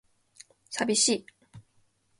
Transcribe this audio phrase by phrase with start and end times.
[0.71, 1.25] 寂しい